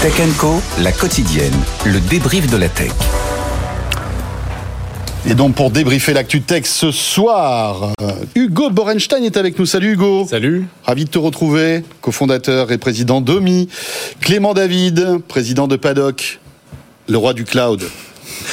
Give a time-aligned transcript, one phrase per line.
[0.00, 1.52] Tech Co, la quotidienne,
[1.84, 2.92] le débrief de la tech.
[5.28, 9.66] Et donc pour débriefer l'actu tech ce soir, euh, Hugo Borenstein est avec nous.
[9.66, 10.24] Salut Hugo.
[10.30, 10.68] Salut.
[10.84, 13.68] Ravi de te retrouver, cofondateur et président d'OMI.
[14.20, 16.38] Clément David, président de Paddock,
[17.08, 17.82] le roi du cloud.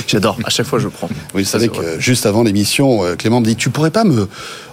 [0.08, 0.38] J'adore.
[0.44, 1.10] À chaque fois, je prends.
[1.34, 4.28] Oui, vous savez que juste avant l'émission, euh, Clément me dit Tu pourrais pas me.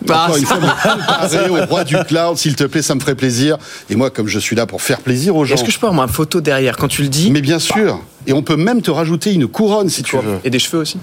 [0.06, 3.00] Bah, encore une fois, me comparer au roi du cloud, s'il te plaît, ça me
[3.00, 3.56] ferait plaisir.
[3.90, 5.54] Et moi, comme je suis là pour faire plaisir aux gens.
[5.54, 6.76] Est-ce que je peux avoir ma photo derrière?
[6.76, 7.30] Quand tu le dis?
[7.30, 8.00] Mais bien sûr.
[8.26, 10.38] Et on peut même te rajouter une couronne si tu veux.
[10.44, 10.98] Et des cheveux aussi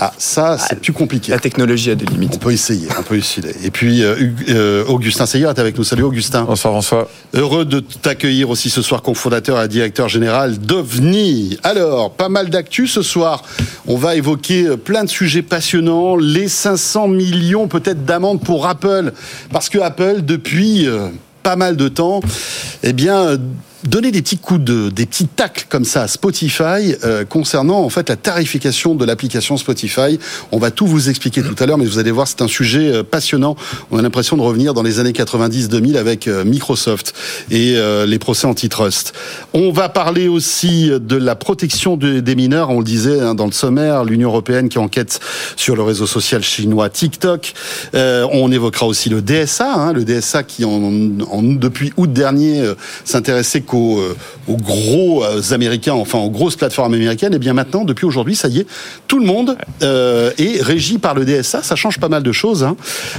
[0.00, 1.30] Ah, ça, c'est plus compliqué.
[1.30, 2.32] La technologie a des limites.
[2.34, 3.54] On peut essayer, on peut essayer.
[3.62, 5.84] Et puis, euh, euh, Augustin Seyer est avec nous.
[5.84, 6.42] Salut Augustin.
[6.42, 7.08] Bonsoir, François.
[7.32, 11.58] Heureux de t'accueillir aussi ce soir, cofondateur et directeur général d'OVNI.
[11.62, 13.42] Alors, pas mal d'actu ce soir.
[13.86, 16.16] On va évoquer euh, plein de sujets passionnants.
[16.16, 19.12] Les 500 millions peut-être d'amendes pour Apple.
[19.52, 21.08] Parce que Apple, depuis euh,
[21.42, 22.20] pas mal de temps,
[22.82, 23.38] eh bien...
[23.88, 27.90] Donner des petits coups de, des petits tacles comme ça à Spotify euh, concernant en
[27.90, 30.18] fait la tarification de l'application Spotify.
[30.52, 32.90] On va tout vous expliquer tout à l'heure, mais vous allez voir, c'est un sujet
[32.90, 33.56] euh, passionnant.
[33.90, 37.12] On a l'impression de revenir dans les années 90-2000 avec euh, Microsoft
[37.50, 39.12] et euh, les procès antitrust.
[39.52, 42.70] On va parler aussi de la protection de- des mineurs.
[42.70, 45.20] On le disait hein, dans le sommaire, l'Union européenne qui enquête
[45.56, 47.52] sur le réseau social chinois TikTok.
[47.94, 52.64] Euh, on évoquera aussi le DSA, hein, le DSA qui en, en- depuis août dernier
[53.04, 54.16] s'intéressait euh,
[54.48, 57.34] aux gros euh, américains, enfin aux grosses plateformes américaines.
[57.34, 58.66] Et bien maintenant, depuis aujourd'hui, ça y est,
[59.08, 61.62] tout le monde euh, est régi par le DSA.
[61.62, 62.64] Ça change pas mal de choses.
[62.64, 62.76] hein.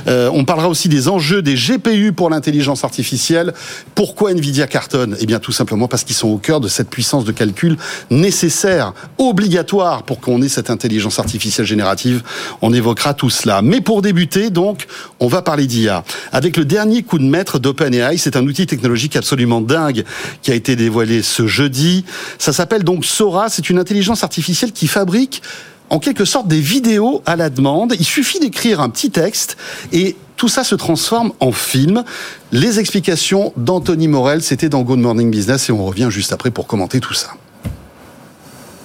[0.07, 3.53] On parlera aussi des enjeux des GPU pour l'intelligence artificielle.
[3.95, 5.15] Pourquoi Nvidia cartonne?
[5.19, 7.77] Eh bien, tout simplement parce qu'ils sont au cœur de cette puissance de calcul
[8.09, 12.23] nécessaire, obligatoire pour qu'on ait cette intelligence artificielle générative.
[12.61, 13.61] On évoquera tout cela.
[13.61, 14.87] Mais pour débuter, donc,
[15.19, 16.03] on va parler d'IA.
[16.31, 20.03] Avec le dernier coup de maître d'OpenAI, c'est un outil technologique absolument dingue
[20.45, 22.05] qui a été dévoilé ce jeudi.
[22.37, 23.49] Ça s'appelle donc Sora.
[23.49, 25.41] C'est une intelligence artificielle qui fabrique
[25.89, 27.95] en quelque sorte des vidéos à la demande.
[27.97, 29.57] Il suffit d'écrire un petit texte
[29.91, 32.03] et tout ça se transforme en film.
[32.51, 36.67] Les explications d'Anthony Morel, c'était dans Good Morning Business et on revient juste après pour
[36.67, 37.29] commenter tout ça.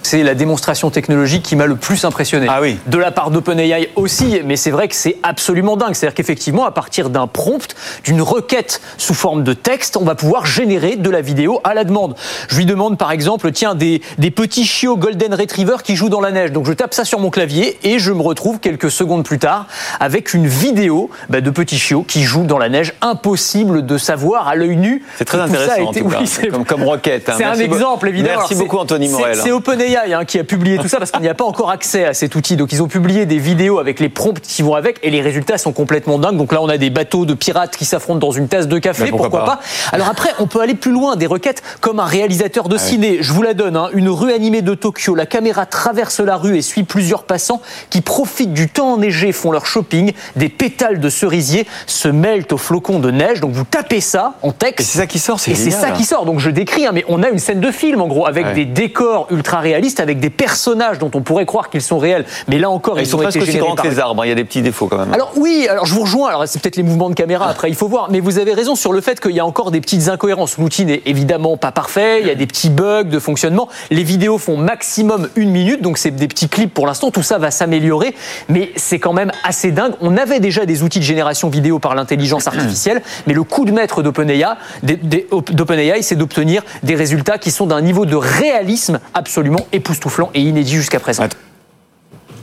[0.02, 2.46] C'est la démonstration technologique qui m'a le plus impressionné.
[2.48, 2.78] Ah oui.
[2.86, 5.94] De la part d'OpenAI aussi, mais c'est vrai que c'est absolument dingue.
[5.94, 7.74] C'est-à-dire qu'effectivement, à partir d'un prompt,
[8.04, 11.84] d'une requête sous forme de texte, on va pouvoir générer de la vidéo à la
[11.84, 12.14] demande.
[12.48, 16.20] Je lui demande par exemple, tiens, des, des petits chiots Golden Retriever qui jouent dans
[16.20, 16.52] la neige.
[16.52, 19.66] Donc je tape ça sur mon clavier et je me retrouve quelques secondes plus tard
[20.00, 22.94] avec une vidéo bah, de petits chiots qui jouent dans la neige.
[23.02, 25.04] Impossible de savoir à l'œil nu.
[25.18, 27.28] C'est très intéressant en été- tout cas, Oui, comme, comme requête.
[27.28, 27.34] hein.
[27.36, 28.38] c'est un exemple, évidemment.
[28.38, 29.38] Merci Alors, beaucoup Anthony Morel.
[29.42, 32.04] C'est OpenAI hein, qui a publié tout ça parce qu'il n'y a pas encore accès
[32.04, 32.56] à cet outil.
[32.56, 35.58] Donc ils ont publié des vidéos avec les prompts qui vont avec et les résultats
[35.58, 36.36] sont complètement dingues.
[36.36, 39.06] Donc là on a des bateaux de pirates qui s'affrontent dans une tasse de café,
[39.10, 39.62] pourquoi pourquoi, pas pas?
[39.92, 43.18] Alors après on peut aller plus loin, des requêtes comme un réalisateur Ah de ciné.
[43.20, 45.14] Je vous la donne, hein, une rue animée de Tokyo.
[45.14, 49.52] La caméra traverse la rue et suit plusieurs passants qui profitent du temps enneigé, font
[49.52, 50.12] leur shopping.
[50.36, 53.40] Des pétales de cerisier se mêlent aux flocons de neige.
[53.40, 54.80] Donc vous tapez ça en texte.
[54.80, 56.24] Et c'est ça qui sort, c'est Et c'est ça qui sort.
[56.24, 58.54] Donc je décris, hein, mais on a une scène de film en gros avec Ouais.
[58.54, 62.24] des décors ultra réalistes, avec des personnages dont on pourrait croire qu'ils sont réels.
[62.48, 64.22] Mais là encore, Ils ils, sont ont presque aussi grands que les arbres.
[64.22, 64.26] hein.
[64.26, 65.12] Il y a des petits défauts quand même.
[65.12, 66.28] alors oui, alors je vous rejoins.
[66.28, 67.48] Alors c'est peut-être les mouvements de caméra.
[67.48, 68.08] Après, il faut voir.
[68.10, 70.58] Mais vous avez raison sur le fait qu'il y a encore des petites incohérences.
[70.58, 72.20] L'outil n'est évidemment pas parfait.
[72.20, 73.68] Il y a des petits bugs de fonctionnement.
[73.90, 77.10] Les vidéos font maximum une minute, donc c'est des petits clips pour l'instant.
[77.10, 78.14] Tout ça va s'améliorer,
[78.48, 79.92] mais c'est quand même assez dingue.
[80.00, 83.72] On avait déjà des outils de génération vidéo par l'intelligence artificielle, mais le coup de
[83.72, 84.44] maître d'OpenAI,
[84.82, 90.74] d'OpenAI, c'est d'obtenir des résultats qui sont d'un niveau de réalisme absolument époustouflant et inédit
[90.74, 91.28] jusqu'à présent.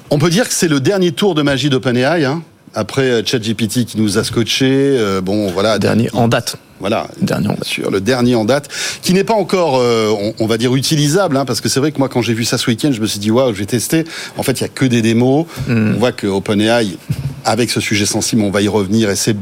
[0.10, 2.26] On peut dire que c'est le dernier tour de magie d'OpenAI.
[2.26, 2.42] Hein
[2.78, 6.58] après euh, ChatGPT qui nous a scotché, euh, bon voilà, Dernier en date.
[6.80, 7.68] Voilà, Dernier en bien date.
[7.68, 8.70] sûr, le dernier en date,
[9.02, 11.92] qui n'est pas encore, euh, on, on va dire, utilisable, hein, parce que c'est vrai
[11.92, 13.66] que moi, quand j'ai vu ça ce week-end, je me suis dit, waouh, je vais
[13.66, 14.04] tester.
[14.38, 15.48] En fait, il y a que des démos.
[15.68, 15.94] Hmm.
[15.96, 16.98] On voit que OpenAI,
[17.46, 19.36] avec ce sujet sensible, on va y revenir, essaie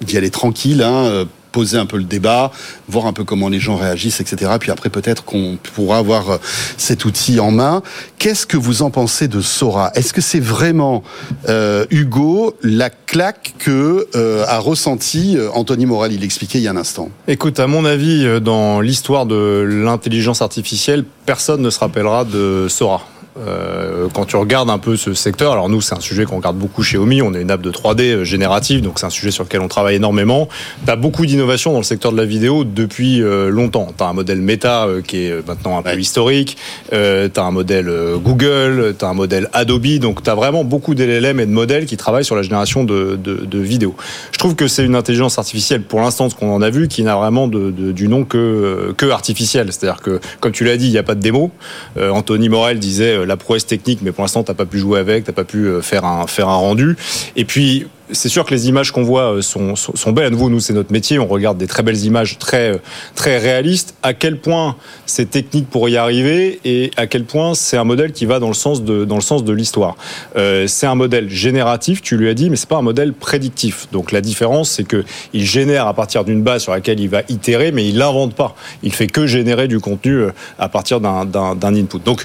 [0.00, 2.50] d'y aller tranquille, hein, poser un peu le débat,
[2.88, 4.52] voir un peu comment les gens réagissent, etc.
[4.58, 6.36] Puis après, peut-être qu'on pourra avoir euh,
[6.76, 7.82] cet outil en main.
[8.18, 9.90] Qu'est-ce que vous en pensez de Sora?
[9.94, 11.02] Est-ce que c'est vraiment,
[11.48, 16.12] euh, Hugo, la claque que euh, a ressenti Anthony Morel?
[16.12, 17.10] Il l'expliquait il y a un instant.
[17.28, 23.02] Écoute, à mon avis, dans l'histoire de l'intelligence artificielle, personne ne se rappellera de Sora.
[23.46, 26.56] Euh, quand tu regardes un peu ce secteur, alors nous c'est un sujet qu'on regarde
[26.56, 29.30] beaucoup chez Omi, on est une app de 3D euh, générative, donc c'est un sujet
[29.30, 30.48] sur lequel on travaille énormément.
[30.84, 33.88] Tu as beaucoup d'innovations dans le secteur de la vidéo depuis euh, longtemps.
[33.96, 36.56] Tu as un modèle Meta qui est maintenant un peu historique,
[36.90, 37.90] tu as un modèle
[38.22, 41.86] Google, tu as un modèle Adobe, donc tu as vraiment beaucoup d'LLM et de modèles
[41.86, 43.94] qui travaillent sur la génération de, de, de vidéos.
[44.32, 47.02] Je trouve que c'est une intelligence artificielle pour l'instant, ce qu'on en a vu, qui
[47.02, 49.68] n'a vraiment de, de- du nom que, que artificiel.
[49.72, 51.50] C'est-à-dire que, comme tu l'as dit, il n'y a pas de démo.
[51.96, 55.24] Euh, Anthony Morel disait la prouesse technique, mais pour l'instant, t'as pas pu jouer avec,
[55.24, 56.96] t'as pas pu euh, faire un, faire un rendu.
[57.36, 60.26] Et puis, c'est sûr que les images qu'on voit euh, sont, sont, belles.
[60.26, 61.20] À nouveau, nous, c'est notre métier.
[61.20, 62.78] On regarde des très belles images très, euh,
[63.14, 63.94] très réalistes.
[64.02, 64.74] À quel point
[65.06, 68.48] c'est technique pour y arriver et à quel point c'est un modèle qui va dans
[68.48, 69.96] le sens de, dans le sens de l'histoire.
[70.34, 73.86] C'est un modèle génératif, tu lui as dit, mais c'est pas un modèle prédictif.
[73.92, 77.22] Donc la différence, c'est que il génère à partir d'une base sur laquelle il va
[77.28, 78.56] itérer, mais il l'invente pas.
[78.82, 80.24] Il fait que générer du contenu
[80.58, 82.00] à partir d'un input.
[82.04, 82.24] Donc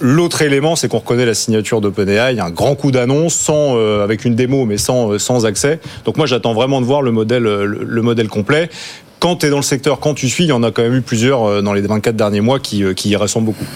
[0.00, 4.24] L'autre élément, c'est qu'on reconnaît la signature d'OpenAI, un grand coup d'annonce, sans euh, avec
[4.24, 5.78] une démo, mais sans euh, sans accès.
[6.06, 8.70] Donc moi, j'attends vraiment de voir le modèle euh, le, le modèle complet.
[9.18, 10.94] Quand tu es dans le secteur, quand tu suis, il y en a quand même
[10.94, 13.66] eu plusieurs dans les 24 derniers mois qui, qui y ressemblent beaucoup.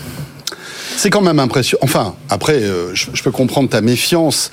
[0.96, 1.80] C'est quand même impressionnant.
[1.82, 2.62] Enfin, après,
[2.94, 4.50] je, peux comprendre ta méfiance,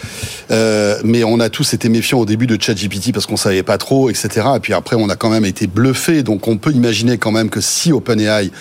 [0.49, 4.09] mais on a tous été méfiants au début de ChatGPT parce qu'on savait pas trop,
[4.09, 4.47] etc.
[4.57, 6.23] Et puis après, on a quand même été bluffé.
[6.23, 8.51] Donc, on peut imaginer quand même que si OpenAI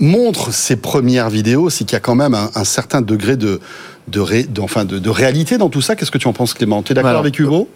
[0.00, 3.60] montre ses premières vidéos, c'est qu'il y a quand même un, un certain degré de
[4.08, 5.94] de, ré, de- enfin de, de réalité dans tout ça.
[5.94, 6.82] Qu'est-ce que tu en penses, Clément?
[6.82, 7.68] Tu es d'accord avec Hugo?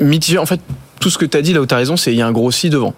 [0.00, 0.38] mitigé.
[0.38, 0.60] En fait,
[0.98, 2.26] tout ce que tu as dit là où tu as raison, c'est il y a
[2.26, 2.94] un gros si devant.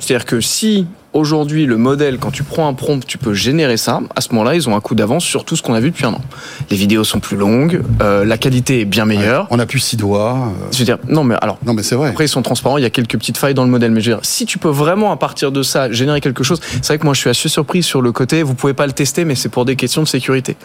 [0.00, 4.00] C'est-à-dire que si aujourd'hui le modèle, quand tu prends un prompt, tu peux générer ça,
[4.14, 6.04] à ce moment-là, ils ont un coup d'avance sur tout ce qu'on a vu depuis
[6.06, 6.20] un an.
[6.70, 9.46] Les vidéos sont plus longues, euh, la qualité est bien meilleure.
[9.50, 10.36] On a plus six doigts.
[10.36, 11.58] euh, Je veux dire, non mais alors.
[11.64, 12.10] Non, mais c'est vrai.
[12.10, 13.90] Après, ils sont transparents, il y a quelques petites failles dans le modèle.
[13.90, 16.60] Mais je veux dire, si tu peux vraiment, à partir de ça, générer quelque chose,
[16.82, 18.92] c'est vrai que moi, je suis assez surpris sur le côté, vous pouvez pas le
[18.92, 20.56] tester, mais c'est pour des questions de sécurité.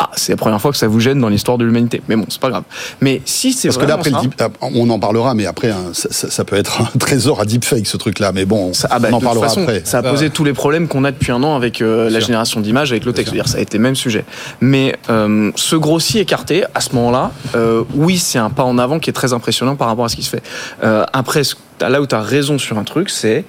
[0.00, 2.00] Ah, c'est la première fois que ça vous gêne dans l'histoire de l'humanité.
[2.08, 2.62] Mais bon, c'est pas grave.
[3.00, 5.34] Mais si c'est Parce que là, vraiment après, le ça, deep- ah, on en parlera,
[5.34, 8.30] mais après, hein, ça, ça- ça peut être un trésor à deepfake, ce truc-là.
[8.32, 9.82] Mais bon, Ça, ah bah, on en de toute parlera façon, après.
[9.84, 12.28] Ça a posé tous les problèmes qu'on a depuis un an avec euh, la sûr.
[12.28, 13.32] génération d'images, avec le texte.
[13.32, 14.24] Dire, ça a été le même sujet.
[14.60, 19.00] Mais euh, ce grossi écarté, à ce moment-là, euh, oui, c'est un pas en avant
[19.00, 20.42] qui est très impressionnant par rapport à ce qui se fait.
[20.84, 21.42] Euh, après,
[21.80, 23.44] là où tu as raison sur un truc, c'est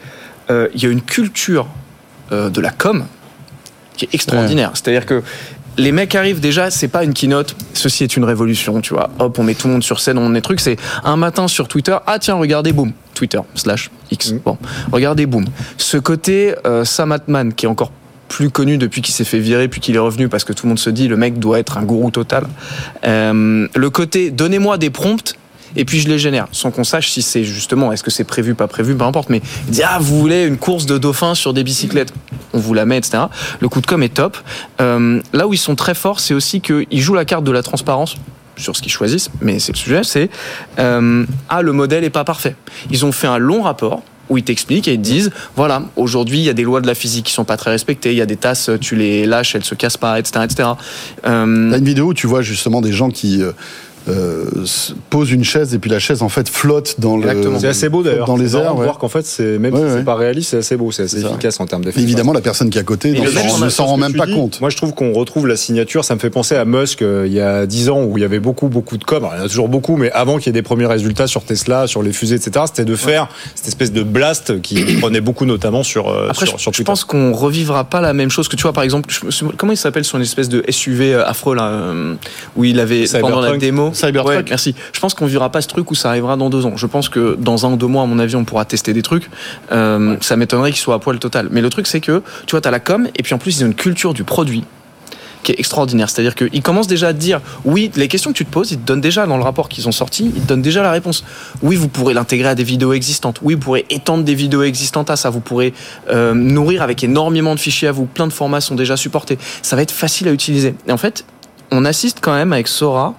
[0.50, 1.68] euh, il y a une culture
[2.32, 3.06] euh, de la com
[3.98, 4.72] qui est extraordinaire.
[4.74, 5.22] C'est-à-dire que
[5.80, 9.10] les mecs arrivent déjà, c'est pas une keynote, ceci est une révolution, tu vois.
[9.20, 11.68] Hop, on met tout le monde sur scène, on est truc, c'est un matin sur
[11.68, 14.34] Twitter, ah tiens, regardez, boum, Twitter, slash X.
[14.34, 14.58] Bon,
[14.92, 15.46] regardez, boum.
[15.78, 17.92] Ce côté euh, Sam Altman, qui est encore
[18.28, 20.70] plus connu depuis qu'il s'est fait virer puis qu'il est revenu parce que tout le
[20.70, 22.46] monde se dit le mec doit être un gourou total.
[23.06, 25.34] Euh, le côté donnez-moi des prompts
[25.76, 26.48] et puis je les génère.
[26.52, 29.42] Sans qu'on sache si c'est justement est-ce que c'est prévu pas prévu peu importe mais
[29.68, 32.14] dit ah vous voulez une course de dauphins sur des bicyclettes?
[32.54, 33.24] On vous la met etc
[33.60, 34.38] le coup de com est top.
[34.82, 37.64] Euh, là où ils sont très forts c'est aussi qu'ils jouent la carte de la
[37.64, 38.16] transparence
[38.58, 40.30] sur ce qu'ils choisissent mais c'est le sujet c'est
[40.80, 42.56] euh, ah le modèle est pas parfait.
[42.92, 46.38] Ils ont fait un long rapport où ils t'expliquent et ils te disent voilà aujourd'hui
[46.38, 48.22] il y a des lois de la physique qui sont pas très respectées il y
[48.22, 50.70] a des tasses tu les lâches elles se cassent pas etc etc
[51.26, 53.42] Euh, T'as une vidéo où tu vois justement des gens qui
[54.10, 57.24] euh, se posent une chaise et puis la chaise en fait flotte dans le.
[57.24, 57.60] Exactement.
[57.60, 58.28] C'est assez beau d'ailleurs.
[58.28, 58.76] Dans les airs.
[58.76, 58.84] ouais.
[58.86, 59.92] voir qu'en fait, c'est même Ouais, si ouais.
[59.98, 62.02] c'est pas réaliste, c'est assez beau, c'est assez efficace en termes d'effets.
[62.02, 64.60] Évidemment, la personne qui est à côté le ne s'en rend même pas dis, compte.
[64.62, 66.04] Moi, je trouve qu'on retrouve la signature.
[66.06, 68.24] Ça me fait penser à Musk euh, il y a 10 ans où il y
[68.24, 69.24] avait beaucoup, beaucoup de com.
[69.24, 71.28] Alors, il y en a toujours beaucoup, mais avant qu'il y ait des premiers résultats
[71.28, 75.22] sur Tesla, sur les fusées, etc., c'était de faire cette espèce de blast qui prenait
[75.22, 78.48] beaucoup, notamment sur, euh, Après, sur, je, sur pense qu'on revivra pas la même chose
[78.48, 81.94] que tu vois, par exemple, je comment il s'appelle son espèce de SUV affreux là,
[82.56, 83.92] où il avait pendant la démo?
[84.00, 84.36] Cybertruck.
[84.36, 84.76] Ouais, merci.
[84.94, 86.76] Je pense qu'on verra pas ce truc où ça arrivera dans deux ans.
[86.76, 89.02] Je pense que dans un ou deux mois, à mon avis, on pourra tester des
[89.02, 89.30] trucs.
[89.72, 91.48] Euh, Ça m'étonnerait qu'il soit à poil total.
[91.52, 93.64] Mais le truc, c'est que tu vois, t'as la com et puis en plus, ils
[93.64, 94.64] ont une culture du produit
[95.44, 96.10] qui est extraordinaire.
[96.10, 98.78] C'est-à-dire qu'ils commencent déjà à te dire, oui, les questions que tu te poses, ils
[98.78, 101.24] te donnent déjà dans le rapport qu'ils ont sorti, ils te donnent déjà la réponse.
[101.62, 103.40] Oui, vous pourrez l'intégrer à des vidéos existantes.
[103.42, 105.30] Oui, vous pourrez étendre des vidéos existantes à ça.
[105.30, 105.74] Vous pourrez
[106.10, 108.06] euh, nourrir avec énormément de fichiers à vous.
[108.06, 109.38] Plein de formats sont déjà supportés.
[109.62, 110.76] Ça va être facile à utiliser.
[110.88, 111.24] Et en fait,
[111.72, 113.16] on assiste quand même avec Sora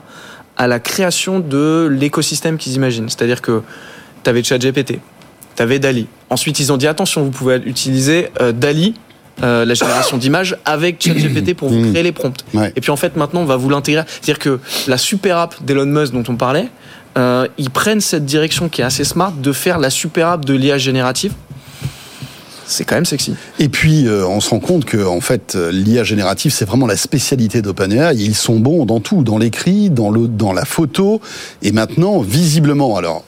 [0.61, 3.09] à la création de l'écosystème qu'ils imaginent.
[3.09, 3.63] C'est-à-dire que
[4.23, 4.99] tu avais ChatGPT,
[5.57, 6.07] tu avais Dali.
[6.29, 8.93] Ensuite, ils ont dit attention, vous pouvez utiliser euh, Dali,
[9.43, 12.45] euh, la génération d'images, avec ChatGPT pour vous créer les prompts.
[12.53, 12.75] Ouais.
[12.77, 14.03] Et puis en fait, maintenant, on va vous l'intégrer.
[14.07, 16.69] C'est-à-dire que la super app d'Elon Musk dont on parlait,
[17.17, 20.53] euh, ils prennent cette direction qui est assez smart de faire la super app de
[20.53, 21.33] l'IA générative.
[22.71, 23.35] C'est quand même sexy.
[23.59, 26.97] Et puis, euh, on se rend compte que en fait, l'IA générative, c'est vraiment la
[26.97, 28.15] spécialité d'OpenAI.
[28.17, 31.21] Ils sont bons dans tout, dans l'écrit, dans dans la photo,
[31.63, 33.25] et maintenant, visiblement, alors.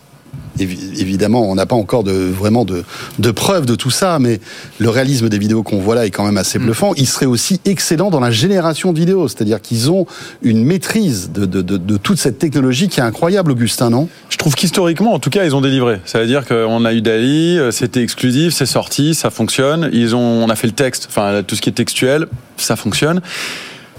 [0.59, 2.85] Évi- évidemment, on n'a pas encore de, vraiment de,
[3.19, 4.41] de preuves de tout ça, mais
[4.79, 6.93] le réalisme des vidéos qu'on voit là est quand même assez bluffant.
[6.97, 10.07] Ils seraient aussi excellents dans la génération de vidéos, c'est-à-dire qu'ils ont
[10.43, 14.09] une maîtrise de, de, de, de toute cette technologie qui est incroyable, Augustin, non?
[14.29, 16.01] Je trouve qu'historiquement, en tout cas, ils ont délivré.
[16.05, 19.91] Ça veut dire qu'on a eu Dali, euh, c'était exclusif, c'est sorti, ça fonctionne.
[19.93, 23.21] Ils ont, on a fait le texte, enfin tout ce qui est textuel, ça fonctionne.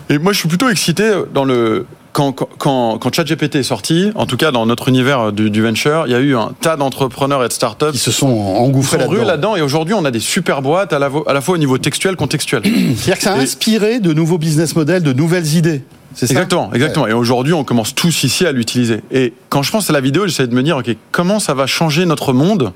[0.09, 4.11] Et moi, je suis plutôt excité dans le quand, quand, quand, quand ChatGPT est sorti,
[4.15, 6.77] en tout cas dans notre univers du, du venture, il y a eu un tas
[6.77, 9.23] d'entrepreneurs et de startups Qui se sont engouffrés là-dedans.
[9.25, 9.55] là-dedans.
[9.55, 11.77] Et aujourd'hui, on a des super boîtes à la, vo- à la fois au niveau
[11.77, 12.61] textuel, contextuel.
[12.65, 15.81] C'est-à-dire que ça a Et- inspiré de nouveaux business models, de nouvelles idées.
[16.15, 17.07] C'est ça Exactement, exactement.
[17.07, 19.01] Et aujourd'hui, on commence tous ici à l'utiliser.
[19.11, 21.65] Et quand je pense à la vidéo, j'essaie de me dire, ok, comment ça va
[21.65, 22.71] changer notre monde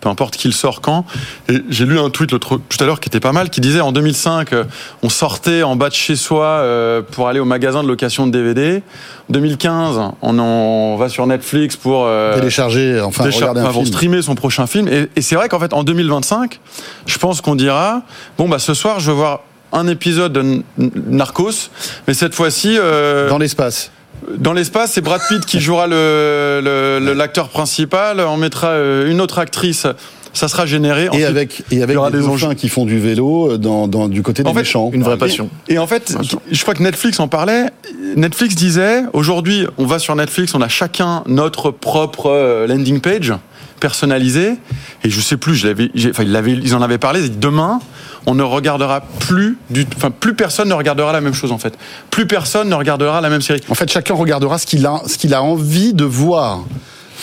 [0.00, 1.04] peu importe qui le sort quand.
[1.48, 3.92] Et j'ai lu un tweet tout à l'heure qui était pas mal, qui disait en
[3.92, 4.64] 2005, euh,
[5.02, 8.32] on sortait en bas de chez soi euh, pour aller au magasin de location de
[8.32, 8.82] DVD.
[9.28, 13.94] 2015, on, en- va sur Netflix pour euh, Télécharger, enfin, regarder un enfin, pour film.
[13.94, 14.88] streamer son prochain film.
[14.88, 16.58] Et, et c'est vrai qu'en fait, en 2025,
[17.06, 18.02] je pense qu'on dira
[18.38, 19.40] bon, bah, ce soir, je veux voir
[19.72, 20.62] un épisode de
[21.06, 21.70] Narcos,
[22.08, 23.92] mais cette fois-ci, euh, Dans l'espace.
[24.38, 28.20] Dans l'espace, c'est Brad Pitt qui jouera le- le- le- l'acteur principal.
[28.20, 29.86] On mettra euh, une autre actrice.
[30.32, 31.08] Ça sera généré.
[31.12, 34.08] Et avec, et avec il y aura des des qui font du vélo dans, dans,
[34.08, 34.88] du côté des En fait, méchants.
[34.92, 35.50] Une vraie passion.
[35.68, 36.16] Et en fait,
[36.52, 37.66] je crois que Netflix en parlait.
[38.14, 43.34] Netflix disait aujourd'hui, on va sur Netflix, on a chacun notre propre euh, landing page
[43.80, 44.54] personnalisé.
[45.02, 47.28] Et je sais plus, je l'avais, j'ai- enfin, ils, en avaient parlé.
[47.28, 47.80] Demain,
[48.26, 51.74] on ne regardera plus du, enfin, plus personne ne regardera la même chose en fait.
[52.10, 53.62] Plus personne ne regardera la même série.
[53.68, 56.60] En fait, chacun regardera ce qu'il a, ce qu'il a envie de voir.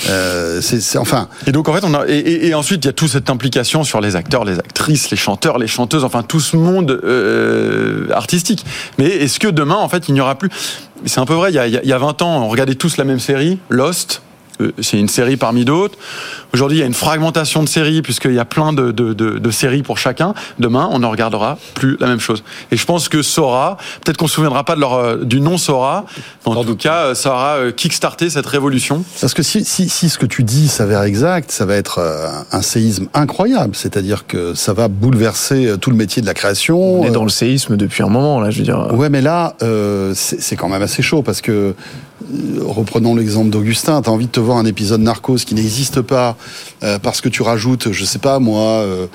[0.09, 2.89] Euh, c'est, enfin, Et donc en fait, on a et, et- et ensuite il y
[2.89, 6.39] a toute cette implication sur les acteurs, les actrices, les chanteurs, les chanteuses, enfin tout
[6.39, 8.63] ce monde euh, artistique.
[8.99, 10.49] Mais est-ce que demain, en fait, il n'y aura plus?
[11.05, 11.49] C'est un peu vrai.
[11.51, 13.05] Il y, a, il y a- il y a 20 ans, on regardait tous la
[13.05, 14.21] même série, Lost.
[14.61, 15.97] Euh, C'est une série parmi d'autres.
[16.53, 19.37] Aujourd'hui, il y a une fragmentation de séries puisqu'il y a plein de, de- de-
[19.37, 20.33] de séries pour chacun.
[20.59, 22.43] Demain, on ne regardera plus la même chose.
[22.71, 25.57] Et je pense que Sora, peut-être qu'on se souviendra pas de leur, euh, du nom
[25.57, 26.05] Sora.
[26.45, 29.03] En tout cas, ça aura euh, kickstarté cette révolution.
[29.21, 31.99] parce que si, si, si ce que tu dis s'avère exact, ça va être
[32.51, 33.75] un séisme incroyable.
[33.75, 37.01] C'est-à-dire que ça va bouleverser tout le métier de la création.
[37.01, 38.93] On est dans le séisme depuis un moment, là, je veux dire.
[38.93, 41.75] Ouais, mais là, euh, c'est quand même assez chaud parce que,
[42.59, 46.35] reprenons l'exemple d'Augustin, tu as envie de te voir un épisode Narcos qui n'existe pas
[46.83, 49.07] euh, parce que tu rajoutes, je sais pas moi, euh,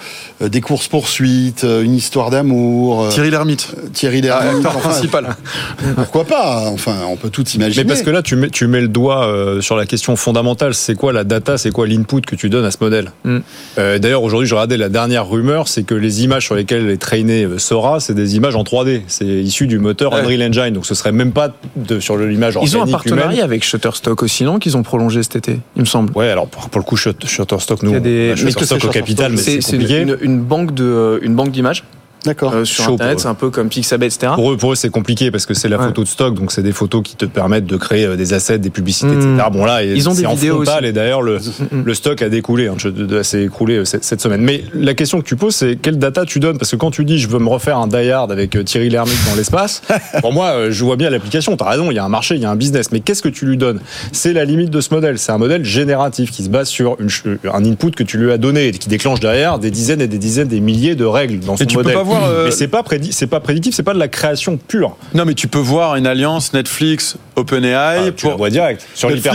[0.42, 5.37] euh, des courses-poursuites, euh, une histoire d'amour, euh, Thierry Lhermitte, Thierry Lhermitte, enfin, principal.
[5.97, 7.85] pourquoi pas Enfin, on peut tout imaginer.
[7.85, 10.75] Mais parce que là, tu mets, tu mets le doigt euh, sur la question fondamentale.
[10.75, 13.12] C'est quoi la data C'est quoi l'input que tu donnes à ce modèle?
[13.25, 13.38] Mm.
[13.78, 16.97] Euh, D'ailleurs, aujourd'hui, je regardais la dernière rumeur, c'est que les images sur lesquelles est
[16.97, 19.02] traîné euh, Sora, c'est des images en 3D.
[19.07, 20.21] C'est issu du moteur Ouais.
[20.21, 20.71] Unreal Engine.
[20.71, 23.44] Donc, ce serait même pas de, sur l'image organique Ils ont un partenariat humaine.
[23.44, 26.12] avec Shutterstock aussi, non Qu'ils ont prolongé cet été, il me semble.
[26.16, 29.32] Ouais, alors pour, pour le coup, Shut- Shutterstock, nous, des- on a Shutterstock au capital,
[29.32, 31.85] mais c'est une, une banque de, euh, une banque d'images
[32.25, 32.52] D'accord.
[32.55, 33.21] euh, sur chaud Internet.
[33.21, 34.33] C'est un peu comme Pixabay, etc.
[34.35, 35.87] Pour eux, pour eux, c'est compliqué parce que c'est la Ouais.
[35.87, 38.59] photo de stock, donc c'est des photos qui te permettent de créer euh, des assets,
[38.59, 39.35] des publicités, Mmh.
[39.35, 39.49] etc.
[39.52, 40.91] Bon là, Ils ont des en vidéos frontal aussi.
[40.91, 41.38] et d'ailleurs le,
[41.73, 41.83] Mmh.
[41.85, 44.41] le stock a découlé, hein, je- de- de- s'est écoulé euh, cette, cette semaine.
[44.43, 46.59] Mais la question que tu poses, c'est quelle data tu donnes?
[46.59, 48.88] Parce que quand tu dis je veux me refaire un Die Hard avec euh, Thierry
[48.91, 49.83] Lhermitte dans l'espace,
[50.21, 51.57] pour moi, je vois bien l'application.
[51.57, 52.93] T'as raison, il y a un marché, il y a un business.
[52.93, 53.81] Mais qu'est-ce que tu lui donnes?
[54.12, 55.19] C'est la limite de ce modèle.
[55.19, 57.09] C'est un modèle génératif qui se base sur une
[57.52, 60.19] un input que tu lui as donné et qui déclenche derrière des dizaines et des
[60.19, 61.97] dizaines, des milliers de règles dans son tu peux modèle.
[62.19, 64.97] Voir, euh, Mais c'est pas prédi- c'est pas prédictif, c'est pas de la création pure.
[65.14, 67.75] Non, mais tu peux voir une alliance Netflix, OpenAI.
[67.75, 68.37] Ah, tu pour...
[68.37, 69.09] vois direct sur.
[69.09, 69.33] Ouais, Et bien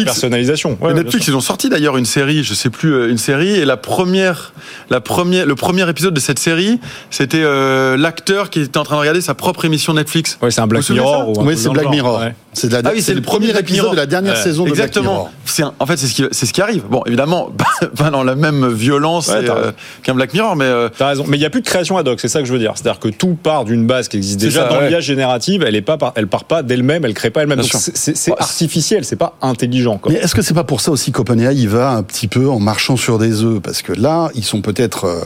[0.94, 3.78] Netflix, ils ont sorti d'ailleurs une série, je sais plus, euh, une série, et la
[3.78, 4.54] première,
[4.90, 8.96] la première, le premier épisode de cette série, c'était euh, l'acteur qui était en train
[8.96, 10.38] de regarder sa propre émission Netflix.
[10.42, 11.12] Ouais, c'est un Black Mirror.
[11.12, 11.90] ça ou un Oui, c'est Black.
[11.90, 12.20] Mirror.
[12.20, 12.36] Ouais.
[12.54, 13.92] C'est la- Ah oui, c'est le premier Black épisode Mirror.
[13.92, 15.12] de la dernière Ouais, saison de Black Exactement.
[15.14, 15.32] Mirror.
[15.46, 16.84] C'est un- en fait, c'est ce qui, c'est ce qui arrive.
[16.90, 17.52] Bon, évidemment,
[17.98, 19.72] pas dans la même violence euh,
[20.04, 22.08] qu'un Black Mirror, mais euh, T'as raison, mais il n'y a plus de création ad
[22.08, 22.74] hoc, c'est ça que je veux dire.
[22.76, 24.90] C'est-à-dire que tout part d'une base qui existe déjà ça, dans ouais.
[24.90, 27.62] l'IA générative, elle est pas, par- elle part pas d'elle-même, elle crée pas elle-même.
[27.94, 29.98] C'est- Bah, artificiel, c'est pas intelligent.
[29.98, 30.12] Quoi.
[30.12, 32.60] Mais est-ce que c'est pas pour ça aussi qu'OpenAI y va un petit peu en
[32.60, 33.60] marchant sur des œufs?
[33.62, 35.22] Parce que là, ils sont peut-être euh,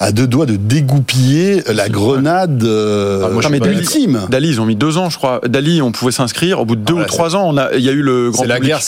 [0.00, 4.20] à deux doigts de dégoupiller la grenade euh, Ah, moi, ultime.
[4.30, 5.40] Dali, ils ont mis deux ans, je crois.
[5.46, 6.60] Dali, on pouvait s'inscrire.
[6.60, 8.30] Au bout de deux Ah, ou trois ans, on a, il y a eu le
[8.30, 8.80] grand C'est la guerre,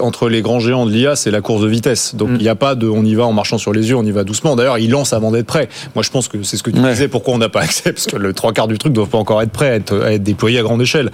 [0.00, 2.14] entre les grands géants de l'IA, c'est la course de vitesse.
[2.14, 2.36] Donc Mm.
[2.36, 4.10] il n'y a pas de, on y va en marchant sur les yeux, on y
[4.10, 4.56] va doucement.
[4.56, 5.68] D'ailleurs, ils lancent avant d'être prêts.
[5.94, 6.90] Moi, je pense que c'est ce que tu Ouais.
[6.92, 7.08] disais.
[7.08, 7.92] Pourquoi on n'a pas accès?
[7.92, 10.12] Parce que le trois quarts du truc doivent pas encore être prêt, à être, à
[10.12, 11.10] être déployé à grande échelle.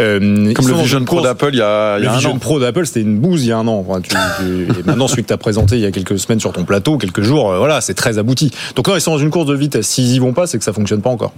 [0.00, 2.14] Euh, Comme le Vision une Pro d'Apple il y a, il y Le a un
[2.16, 2.38] Vision an.
[2.38, 3.84] Pro d'Apple, c'était une bouse il y a un an.
[3.88, 6.40] Enfin, tu- tu- et maintenant, celui que tu as présenté il y a quelques semaines
[6.40, 8.50] sur ton plateau, quelques jours, euh, voilà, c'est très abouti.
[8.76, 9.86] Donc non, ils sont dans une course de vitesse.
[9.88, 11.32] S'ils y vont pas, c'est que ça fonctionne pas encore.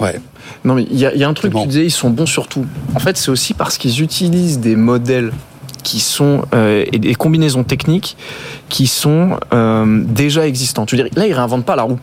[0.00, 0.20] Ouais.
[0.64, 1.62] Non, mais il y, a- il y a un truc, bon.
[1.62, 2.66] tu disais, ils sont bons sur tout.
[2.94, 5.32] En fait, c'est aussi parce qu'ils utilisent des modèles
[5.82, 8.16] qui sont euh, et des combinaisons techniques
[8.68, 10.88] qui sont euh, déjà existantes.
[10.88, 11.98] Tu veux dire, là, ils réinventent pas la roue.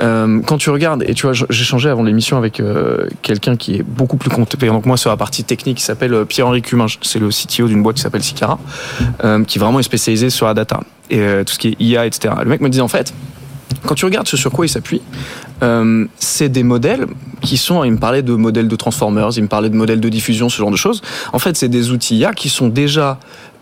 [0.00, 3.82] Euh, quand tu regardes, et tu vois, changé avant l'émission avec euh, quelqu'un qui est
[3.82, 7.18] beaucoup plus compétent que moi sur la partie technique, qui s'appelle euh, Pierre-Henri Cumin, c'est
[7.18, 8.58] le CTO d'une boîte qui s'appelle Sicara,
[9.24, 12.34] euh, qui vraiment est spécialisé sur la data et tout ce qui est IA, etc.
[12.42, 13.14] Le mec me disait en fait,
[13.86, 15.00] quand tu regardes ce sur quoi il s'appuie,
[16.18, 17.06] c'est des modèles
[17.40, 20.08] qui sont, il me parlait de modèles de Transformers, il me parlait de modèles de
[20.10, 21.00] diffusion, ce genre de choses.
[21.32, 23.18] En fait, c'est des outils IA qui sont déjà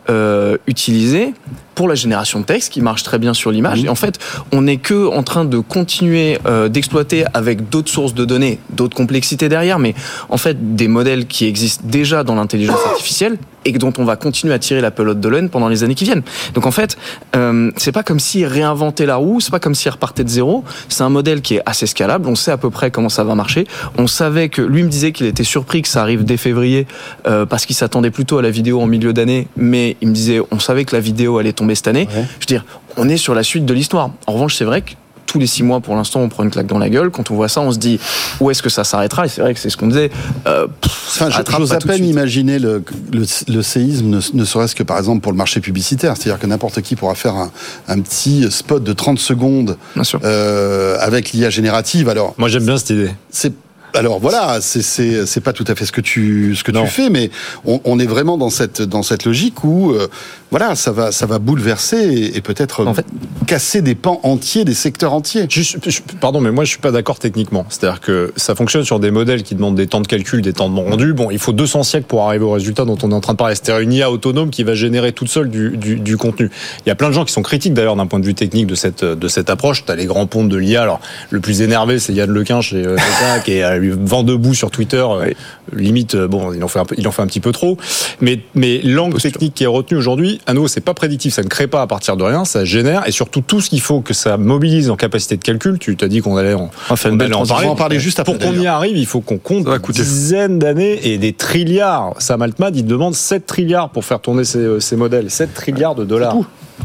[0.09, 1.35] euh, utilisés
[1.75, 3.85] pour la génération de texte qui marche très bien sur l'image.
[3.85, 4.19] Et en fait,
[4.53, 8.97] on n'est que en train de continuer euh, d'exploiter avec d'autres sources de données, d'autres
[8.97, 9.95] complexités derrière, mais
[10.29, 14.55] en fait des modèles qui existent déjà dans l'intelligence artificielle et dont on va continuer
[14.55, 16.23] à tirer la pelote de laine pendant les années qui viennent.
[16.55, 16.97] Donc en fait,
[17.35, 20.65] euh, c'est pas comme s'ils réinventaient la roue, c'est pas comme s'ils repartaient de zéro.
[20.89, 22.29] C'est un modèle qui est assez scalable.
[22.29, 23.67] On sait à peu près comment ça va marcher.
[23.99, 26.87] On savait que lui me disait qu'il était surpris que ça arrive dès février
[27.27, 30.41] euh, parce qu'il s'attendait plutôt à la vidéo en milieu d'année, mais il me disait
[30.51, 32.09] on savait que la vidéo allait tomber cette année.
[32.15, 32.25] Ouais.
[32.39, 32.65] Je veux dire,
[32.97, 34.11] on est sur la suite de l'histoire.
[34.27, 34.93] En revanche, c'est vrai que
[35.27, 37.11] tous les six mois, pour l'instant, on prend une claque dans la gueule.
[37.11, 37.99] Quand on voit ça, on se dit
[38.41, 39.27] où est-ce que ça s'arrêtera?
[39.27, 40.11] Et c'est vrai que c'est ce qu'on disait.
[40.47, 44.75] Euh, pff, Enfin, je- j'ose à peine imaginer le, le, le séisme, ne, ne serait-ce
[44.75, 46.15] que par exemple pour le marché publicitaire.
[46.17, 47.51] C'est-à-dire que n'importe qui pourra faire un,
[47.89, 50.21] un petit spot de 30 secondes Bien sûr.
[50.25, 52.09] euh, avec l'IA générative.
[52.09, 53.11] Alors, Moi, j'aime bien cette idée.
[53.31, 53.53] c'est
[53.97, 56.85] alors voilà, c'est pas tout à fait ce que tu ce que Non.
[56.85, 57.31] tu fais, mais
[57.65, 60.07] on, on est vraiment dans cette dans cette logique où euh,
[60.51, 63.07] voilà, ça va ça va bouleverser et, et peut-être En fait-
[63.47, 65.47] casser des pans entiers, des secteurs entiers.
[65.49, 67.65] Je suis- je- pardon, mais moi je suis pas d'accord techniquement.
[67.69, 70.69] C'est-à-dire que ça fonctionne sur des modèles qui demandent des temps de calcul, des temps
[70.69, 71.13] de rendu.
[71.13, 73.39] Bon, il faut 200 siècles pour arriver au résultat dont on est en train de
[73.39, 73.55] parler.
[73.55, 76.51] C'est-à-dire une IA autonome qui va générer toute seule du, du, du contenu.
[76.85, 78.67] Il y a plein de gens qui sont critiques d'ailleurs d'un point de vue technique
[78.67, 79.85] de cette de cette approche.
[79.85, 80.83] T'as les grands pontes de l'IA.
[80.83, 81.01] Alors
[81.31, 84.55] le plus énervé, c'est Yann Lequin chez euh, Meta, qui est euh, lui vent debout
[84.55, 85.05] sur Twitter.
[85.09, 85.31] euh,
[85.73, 87.77] Limite, euh, bon, il en fait un peu, il en fait un petit peu trop.
[88.21, 91.35] Mais mais l'angle technique qui est retenu aujourd'hui, à nouveau, c'est pas prédictif.
[91.35, 92.45] Ça ne crée pas à partir de rien.
[92.45, 95.79] Ça génère et surtout tout ce qu'il faut que ça mobilise en capacité de calcul.
[95.79, 97.69] Tu t'as dit qu'on allait en, une on belle allait en parler.
[97.69, 100.03] En parler juste après, Pour qu'on y arrive, il faut qu'on compte coûter.
[100.03, 102.15] dizaines d'années et des trilliards.
[102.19, 105.31] Sam Altman, il demande 7 trilliards pour faire tourner ces, euh, ces modèles.
[105.31, 106.37] 7 trilliards de dollars.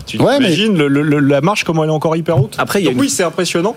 [0.05, 2.81] Tu Ouais, imagines le- le- le- la marche, comment elle est encore hyper haute Après,
[2.81, 3.75] Donc une- oui, c'est impressionnant.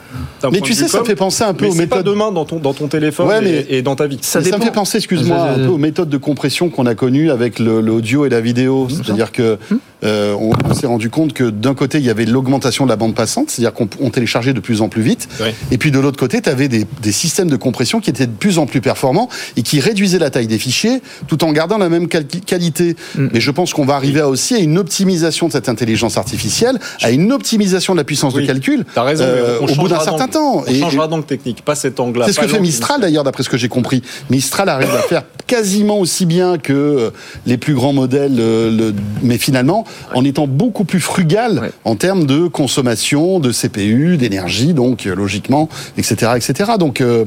[0.50, 2.12] Mais tu sais, ça com, fait penser un peu mais aux c'est pas méthodes.
[2.14, 4.18] demain dans ton, dans ton téléphone Ouais, et- mais- et, dans ta vie.
[4.20, 7.58] Ça me fait penser, excuse-moi, un peu aux méthodes de compression qu'on a connues avec
[7.58, 8.88] le- l'audio et la vidéo.
[8.88, 9.58] C'est-à-dire que
[10.04, 12.96] euh, on, on s'est rendu compte que d'un côté, il y avait l'augmentation de la
[12.96, 15.28] bande passante, c'est-à-dire qu'on on téléchargeait de plus en plus vite.
[15.70, 18.32] Et puis de l'autre côté, tu avais des, des systèmes de compression qui étaient de
[18.32, 21.88] plus en plus performants et qui réduisaient la taille des fichiers tout en gardant la
[21.88, 22.96] même quali- qualité.
[23.16, 26.78] Mais je pense qu'on va arriver à aussi à une optimisation de cette intelligence artificielle,
[27.02, 28.42] à une optimisation de la puissance Oui.
[28.42, 30.62] de calcul T'as raison, euh, au bout d'un certain temps.
[30.62, 32.26] On Et- changera d'angle technique, pas cet angle-là.
[32.26, 34.02] c'est ce que fait Mistral d'ailleurs, d'après ce que j'ai compris.
[34.30, 37.10] Mistral arrive à faire quasiment aussi bien que euh,
[37.46, 39.84] les plus grands modèles, euh, le- mais finalement
[40.14, 41.70] en étant beaucoup plus frugal Ouais.
[41.84, 46.72] en termes de consommation, de CPU, d'énergie, donc euh, logiquement, etc., etc.
[46.78, 47.24] Donc euh,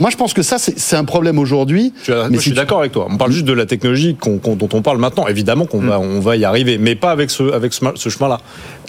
[0.00, 1.92] moi je pense que ça c'est un problème aujourd'hui.
[1.98, 3.06] Je suis, moi, Mais je suis tu- d'accord avec toi.
[3.10, 5.26] On parle juste de la technologie dont on parle maintenant.
[5.26, 8.40] Évidemment qu'on va, on va y arriver, mais pas avec ce, avec ce, chemin-là.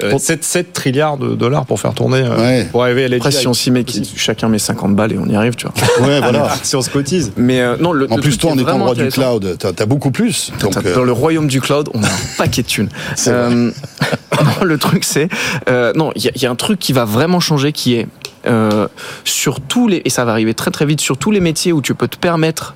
[0.02, 2.68] Euh, 7, 7 trilliards de dollars pour faire tourner, euh, Ouais.
[2.72, 3.18] pour arriver à l'AGI.
[3.22, 5.66] Après, si on s'y met, qui- chacun met 50 balles et on y arrive, tu
[5.68, 6.08] vois.
[6.08, 6.50] Ouais, voilà.
[6.64, 7.32] si on se cotise.
[7.38, 9.86] Mais euh, non, le, En le plus toi en étant roi du cloud, t'as as
[9.86, 10.52] beaucoup plus.
[10.62, 12.89] Donc, euh, Dans le royaume du cloud, on a un paquet de thunes.
[13.28, 13.72] Euh,
[14.60, 15.30] non, le truc, c'est.
[15.70, 17.96] euh, non, il y, a- il y a un truc qui va vraiment changer qui
[17.96, 18.08] est.
[18.48, 18.88] euh,
[19.26, 20.02] sur tous les.
[20.06, 22.18] Et ça va arriver très très vite, sur tous les métiers où tu peux te
[22.18, 22.76] permettre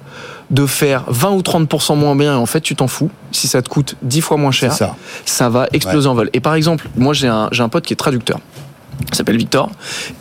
[0.51, 3.61] de faire 20 ou 30% moins bien et en fait tu t'en fous si ça
[3.61, 4.85] te coûte 10 fois moins cher C'est
[5.25, 5.49] ça.
[5.49, 7.95] va exploser en vol et par exemple moi j'ai un, j'ai un pote qui est
[7.95, 8.39] traducteur
[9.09, 9.69] il s'appelle Victor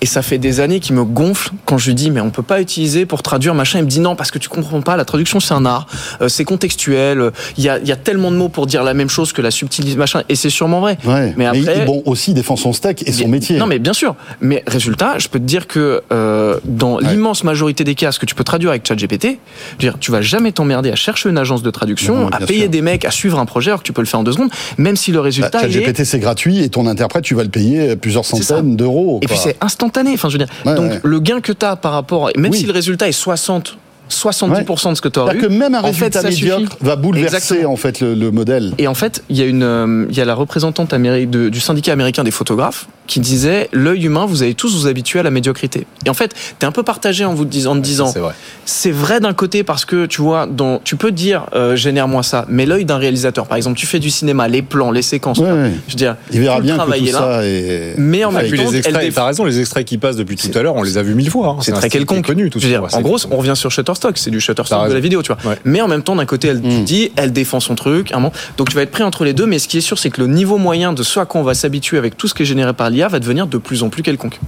[0.00, 2.42] et ça fait des années qu'il me gonfle quand je lui dis mais on peut
[2.42, 5.04] pas utiliser pour traduire machin il me dit non parce que tu comprends pas la
[5.04, 5.86] traduction c'est un art
[6.20, 8.82] euh, c'est contextuel euh, il y a, il y a tellement de mots pour dire
[8.84, 11.34] la même chose que la subtilité machin et c'est sûrement vrai Ouais.
[11.36, 13.56] mais Mais, après bon aussi il défend son steak et son métier.
[13.58, 14.14] Non, mais bien sûr.
[14.40, 17.04] Mais résultat, je peux te dire que euh, dans Ouais.
[17.10, 19.38] l'immense majorité des cas, ce que tu peux traduire avec ChatGPT,
[19.78, 22.70] dire, tu vas jamais t'emmerder à chercher une agence de traduction, Non, à payer sûr.
[22.70, 24.50] des mecs, à suivre un projet, alors que tu peux le faire en deux secondes,
[24.78, 27.48] même si le Bah, résultat est ChatGPT c'est gratuit et ton interprète tu vas le
[27.48, 28.36] payer plusieurs ça.
[28.62, 29.18] Centaines d'euros.
[29.22, 30.12] Et puis c'est instantané.
[30.14, 31.00] Enfin, je veux dire, Ouais, donc ouais.
[31.02, 32.58] le gain que tu as par rapport, même Oui.
[32.58, 33.76] si le résultat est 60,
[34.12, 35.40] 70% de ce que tu aurais eu.
[35.40, 36.44] C'est-à-dire que même un en fait, résultat ça suffit.
[36.50, 37.72] médiocre va bouleverser Exactement.
[37.72, 38.72] en fait le, le modèle.
[38.78, 41.60] Et en fait, il y a une, euh, il y a la représentante de- du
[41.60, 45.30] syndicat américain des photographes qui disait l'œil humain, vous allez tous vous habituer à la
[45.30, 45.86] médiocrité.
[46.06, 48.32] Et en fait, t'es un peu partagé en vous disant, en te disant, C'est vrai.
[48.64, 52.44] c'est vrai d'un côté parce que tu vois, dans, tu peux dire euh, génère-moi ça,
[52.48, 55.50] mais l'œil d'un réalisateur, par exemple, tu fais du cinéma, les plans, les séquences, Ouais,
[55.50, 55.72] ouais.
[55.88, 57.18] je veux dire, Il verra bien que tout là.
[57.18, 57.94] ça est.
[57.98, 60.36] Mais en Et même puis temps, les extraits, t'as raison, les extraits qui passent depuis
[60.36, 61.48] tout à l'heure, on les a vus mille fois.
[61.48, 61.56] hein.
[61.60, 62.26] c'est un très quelconque.
[62.26, 63.72] connu, tout Je veux dire, Ouais, c'est en gros, on revient sur
[64.02, 65.50] Shutterstock, c'est du Shutterstock de la vidéo, tu vois.
[65.50, 65.58] Ouais.
[65.64, 66.84] Mais en même temps, d'un côté, elle Mm.
[66.84, 68.32] dit, elle défend son truc, un moment.
[68.56, 70.20] Donc tu vas être pris entre les deux, mais ce qui est sûr, c'est que
[70.20, 72.46] le niveau moyen de ce à quoi on va s'habituer avec tout ce qui est
[72.46, 74.40] généré par l'IA va devenir de plus en plus quelconque.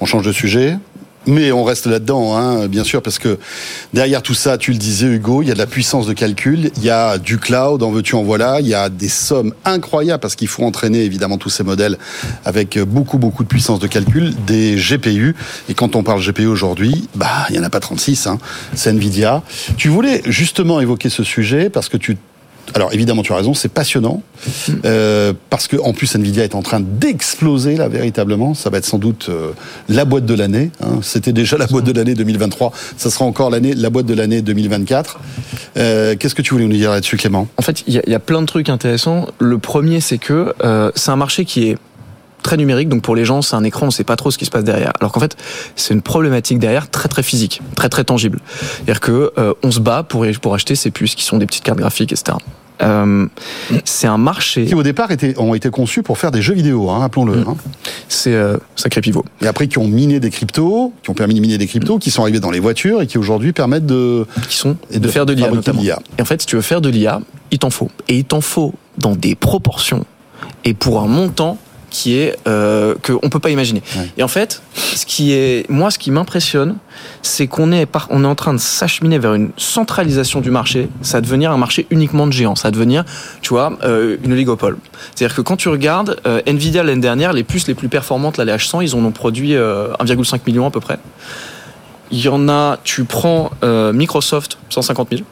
[0.00, 0.76] On change de sujet.
[1.26, 3.38] Mais on reste là-dedans, hein, bien sûr, parce que
[3.92, 6.70] derrière tout ça, tu le disais Hugo, il y a de la puissance de calcul,
[6.76, 10.20] il y a du cloud, en veux-tu, en voilà, il y a des sommes incroyables
[10.20, 11.98] parce qu'il faut entraîner évidemment tous ces modèles
[12.44, 15.34] avec beaucoup beaucoup de puissance de calcul, des GPU.
[15.68, 18.38] Et quand on parle GPU aujourd'hui, bah il y en a pas 36, hein,
[18.74, 19.42] c'est Nvidia.
[19.76, 22.16] Tu voulais justement évoquer ce sujet parce que tu
[22.74, 24.22] alors évidemment, tu as raison, c'est passionnant
[24.84, 28.54] euh, parce que en plus Nvidia est en train d'exploser là véritablement.
[28.54, 29.50] Ça va être sans doute euh,
[29.88, 30.70] la boîte de l'année.
[30.82, 31.00] hein.
[31.02, 32.72] C'était déjà la boîte de l'année 2023.
[32.96, 35.20] Ça sera encore l'année, la boîte de l'année 2024.
[35.76, 37.46] Euh, Qu'est-ce que tu voulais nous dire là-dessus, Clément?
[37.56, 39.26] En fait, il y, y a plein de trucs intéressants.
[39.38, 41.76] Le premier, c'est que euh, c'est un marché qui est
[42.44, 44.44] très numérique, donc pour les gens, c'est un écran, on sait pas trop ce qui
[44.44, 44.92] se passe derrière.
[45.00, 45.36] Alors qu'en fait,
[45.74, 48.38] c'est une problématique derrière très très physique, très très tangible.
[48.60, 51.64] C'est-à-dire que euh, on se bat pour pour acheter ces puces qui sont des petites
[51.64, 52.36] cartes graphiques, etc.
[52.82, 53.26] Euh,
[53.84, 56.90] c'est un marché, Qui au départ étaient, ont été conçus pour faire des jeux vidéo,
[56.90, 57.36] hein, appelons-le.
[57.36, 57.48] Mm.
[57.48, 57.56] hein.
[58.08, 59.24] c'est euh, sacré pivot.
[59.40, 62.10] Et après qui ont miné des cryptos, qui ont permis de miner des cryptos, qui
[62.10, 65.24] sont arrivés dans les voitures et qui aujourd'hui permettent de, qui sont et de, faire
[65.24, 65.80] de l'IA de notamment.
[65.80, 66.00] l'IA.
[66.18, 67.20] Et en fait, si tu veux faire de l'IA,
[67.52, 67.90] il t'en faut.
[68.08, 70.04] Et il t'en faut dans des proportions
[70.64, 71.58] et pour un montant
[71.94, 73.80] qui est euh, que on peut pas imaginer.
[73.96, 74.10] Ouais.
[74.18, 76.76] Et en fait, ce qui est moi, ce qui m'impressionne,
[77.22, 80.88] c'est qu'on est par- on est en train de s'acheminer vers une centralisation du marché.
[81.02, 82.56] Ça va devenir un marché uniquement de géants.
[82.56, 83.04] Ça va devenir,
[83.42, 84.76] tu vois, euh, une oligopole.
[85.14, 88.44] C'est-à-dire que quand tu regardes euh, Nvidia l'année dernière, les puces les plus performantes, là,
[88.44, 90.98] les H100, ils en ont produit euh, 1,5 million à peu près.
[92.10, 95.22] Il y en a, tu prends euh, Microsoft 150 000,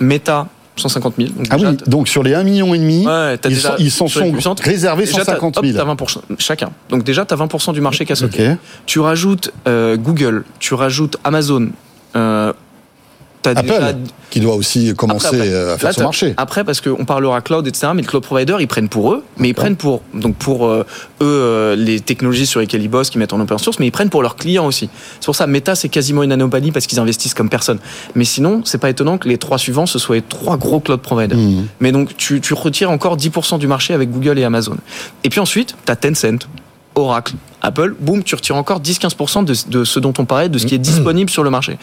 [0.00, 1.28] Meta 150 000.
[1.30, 4.08] Donc Ah déjà, oui, donc sur les 1,5 million, et demi, Ouais, t'as ils, sont,
[4.08, 5.76] s'en sont réservés déjà, t'as- 150 hop, 000.
[5.76, 6.70] t'as 20% chacun.
[6.88, 8.52] Donc déjà, tu as 20% du marché qui a sauté.
[8.86, 11.68] Tu rajoutes euh, Google, tu rajoutes Amazon.
[12.16, 12.52] Euh,
[13.42, 13.94] t'as Apple, déjà-
[14.30, 15.48] qui doit aussi commencer Après, après.
[15.52, 16.34] euh, à faire Là, son marché.
[16.36, 19.48] Après, parce qu'on parlera cloud, etc., mais le cloud provider, ils prennent pour eux, mais
[19.48, 20.84] ils prennent pour, donc pour euh,
[21.20, 23.90] eux, euh, les technologies sur lesquelles ils bossent, qu'ils mettent en open source, mais ils
[23.92, 24.88] prennent pour leurs clients aussi.
[25.20, 27.78] C'est pour ça, Meta, c'est quasiment une anomalie parce qu'ils investissent comme personne.
[28.14, 31.00] Mais sinon, c'est pas étonnant que les trois suivants, ce soient les trois gros cloud
[31.00, 31.38] providers.
[31.38, 31.66] Mhm.
[31.80, 34.76] Mais donc, tu, tu retires encore 10% du marché avec Google et Amazon.
[35.24, 36.46] Et puis ensuite, tu as Tencent,
[36.94, 40.66] Oracle, Apple, boum, tu retires encore 10-15% de, de ce dont on parlait, de ce
[40.66, 41.78] qui est disponible sur le marché.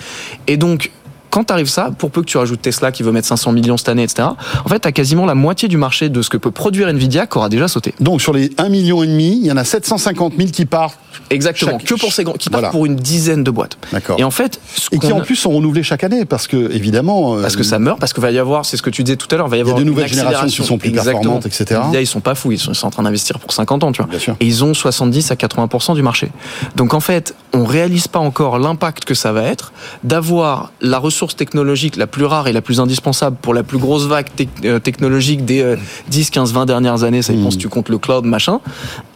[0.47, 0.91] Et donc,
[1.37, 3.77] quand tu arrives ça, pour peu que tu rajoutes Tesla qui veut mettre 500 millions
[3.77, 4.29] cette année, etc.,
[4.65, 7.27] en fait, tu as quasiment la moitié du marché de ce que peut produire Nvidia
[7.27, 7.93] qui aura déjà sauté.
[7.99, 10.97] Donc sur les 1,5 million, il y en a 750 000 qui partent.
[11.29, 11.73] Exactement.
[11.77, 12.71] Chaque- que pour ces grands, qui partent Voilà.
[12.71, 13.77] pour une dizaine de boîtes.
[13.93, 14.19] D'accord.
[14.19, 17.35] Et en fait, ce Et qui en plus sont renouvelés chaque année, parce que évidemment.
[17.37, 19.17] euh, Parce que ça meurt, parce qu'il va y avoir, c'est ce que tu disais
[19.17, 20.89] tout à l'heure, va y Il y a avoir de nouvelles générations qui sont plus
[20.89, 21.19] Exactement.
[21.19, 21.81] performantes, etc.
[21.83, 23.91] Nvidia, ils sont pas fous, ils sont, ils sont en train d'investir pour 50 ans,
[23.91, 24.09] tu vois.
[24.09, 24.35] Bien sûr.
[24.39, 26.31] Et ils ont 70 à 80% du marché.
[26.75, 29.73] Donc en fait, on réalise pas encore l'impact que ça va être
[30.03, 34.05] d'avoir la ressource technologique la plus rare et la plus indispensable pour la plus grosse
[34.05, 34.27] vague
[34.65, 35.75] euh, technologique des euh,
[36.09, 38.59] 10, 15, 20 dernières années, ça dépend si tu comptes le cloud, machin.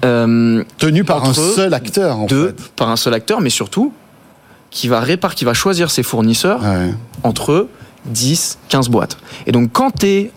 [0.06, 2.72] Euh, Tenu par un seul acteur, en de, fait.
[2.76, 3.94] par un seul acteur, mais surtout,
[4.70, 6.94] qui va répar, qui va choisir ses fournisseurs Ouais.
[7.24, 7.68] entre
[8.06, 9.18] 10, 15 boîtes.
[9.46, 10.32] Et donc, quand tu es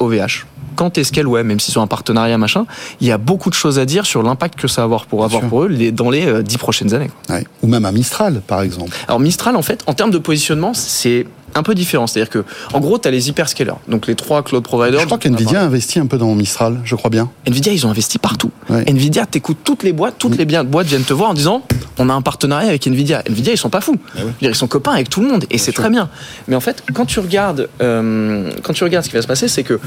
[0.00, 2.66] OVH, quand tu es Scaleway, même s'ils sont un partenariat, machin,
[3.00, 5.24] il y a beaucoup de choses à dire sur l'impact que ça va avoir pour
[5.24, 5.48] avoir sûr.
[5.48, 7.10] pour eux les- dans les euh, 10 prochaines années.
[7.28, 7.44] Ouais.
[7.62, 8.96] Ou même un Mistral, par exemple.
[9.08, 12.08] Alors, Mistral, en fait, en termes de positionnement, c'est un peu différent.
[12.08, 14.98] C'est-à-dire que, en gros, tu as les hyperscalers, donc les trois cloud providers.
[14.98, 15.66] Je crois qu'NVIDIA a parlé.
[15.68, 17.30] investi un peu dans Mistral, je crois bien.
[17.46, 18.50] Nvidia, ils ont investi partout.
[18.68, 18.82] Ouais.
[18.90, 21.62] Nvidia, t'écoutes toutes les boîtes, toutes les bien- boîtes viennent te voir en disant
[21.98, 23.22] on a un partenariat avec Nvidia.
[23.28, 23.96] Nvidia, ils sont pas fous.
[24.16, 26.08] Dire, Ils sont copains avec tout le monde et c'est très bien.
[26.48, 29.46] Mais en fait, quand tu regardes, euh, quand tu regardes ce qui va se passer,
[29.46, 29.78] c'est que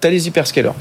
[0.00, 0.72] tu as les hyperscalers.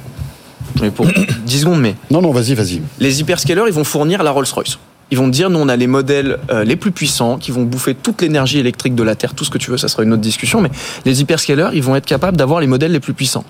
[0.82, 1.06] Mais pour
[1.46, 2.82] 10 secondes, mais Non, non, vas-y, vas-y.
[3.00, 4.78] les hyperscalers, ils vont fournir la Rolls-Royce.
[5.12, 7.62] Ils vont te dire, nous, on a les modèles euh, les plus puissants qui vont
[7.64, 10.12] bouffer toute l'énergie électrique de la Terre, tout ce que tu veux, ça sera une
[10.14, 10.72] autre discussion, mais
[11.06, 13.46] les hyperscalers, ils vont être capables d'avoir les modèles les plus puissants.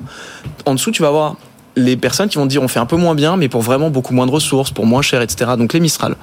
[0.66, 1.38] En dessous, tu vas avoir
[1.78, 3.90] les personnes qui vont te dire, on fait un peu moins bien, mais pour vraiment
[3.90, 5.52] beaucoup moins de ressources, pour moins cher, etc.
[5.58, 6.16] Donc les Mistral.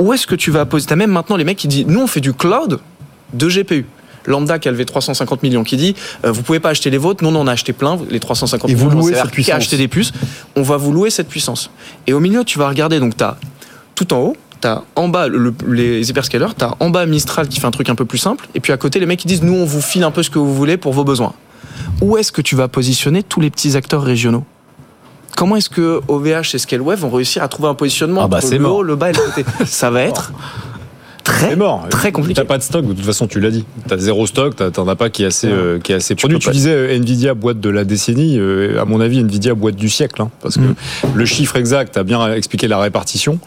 [0.00, 2.06] Où est-ce que tu vas poser T'as même maintenant les mecs qui disent, nous, on
[2.08, 2.80] fait du cloud
[3.32, 3.86] de GPU.
[4.26, 7.22] Lambda qui a levé 350 millions qui dit euh, vous pouvez pas acheter les vôtres
[7.24, 9.54] nous on en a acheté plein les 350 Et vous millions on louez cette puissance.
[9.56, 10.12] acheter des puces
[10.56, 11.70] on va vous louer cette puissance
[12.06, 13.36] et au milieu tu vas regarder donc tu as
[13.94, 17.66] tout en haut T'as en bas le- les hyperscalers, t'as en bas Mistral qui fait
[17.66, 19.54] un truc un peu plus simple, et puis à côté les mecs qui disent nous
[19.54, 21.32] on vous file un peu ce que vous voulez pour vos besoins.
[22.02, 24.44] Où est-ce que tu vas positionner tous les petits acteurs régionaux?
[25.34, 28.48] Comment est-ce que OVH et Scaleway vont réussir à trouver un positionnement Ah bah, entre
[28.48, 28.76] c'est le mort.
[28.76, 29.46] haut, le bas et le côté?
[29.64, 30.30] Ça va être
[31.40, 31.86] très, C'est mort.
[31.90, 32.34] très compliqué.
[32.40, 33.64] T'as pas de stock, de toute façon, tu l'as dit.
[33.88, 35.52] T'as zéro stock, t'as- t'en as pas qui est assez, Ouais.
[35.54, 36.36] euh, qui est assez produit.
[36.36, 38.38] peux Tu pas- disais euh, Nvidia boîte de la décennie.
[38.38, 40.22] euh, à mon avis, Nvidia boîte du siècle.
[40.22, 40.74] hein, parce que Mm.
[41.14, 43.38] le chiffre exact a bien expliqué la répartition.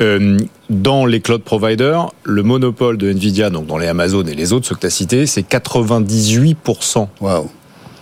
[0.00, 0.38] Euh,
[0.70, 4.66] dans les cloud providers, le monopole de Nvidia, donc dans les Amazon et les autres,
[4.66, 7.48] ceux que tu as cités, c'est 98% Waouh.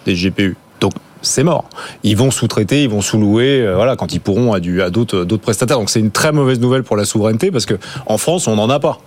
[0.07, 0.57] des GPU.
[0.81, 1.65] Donc c'est mort.
[2.03, 5.25] Ils vont sous-traiter, ils vont sous-louer, euh, voilà, quand ils pourront à, du, à d'autres,
[5.25, 5.79] d'autres prestataires.
[5.79, 7.75] Donc c'est une très mauvaise nouvelle pour la souveraineté parce que
[8.07, 8.99] en France, on n'en a pas.